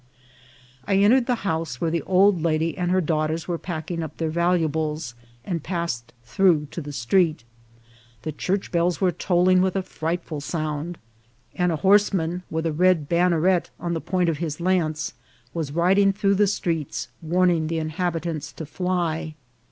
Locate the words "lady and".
2.41-2.89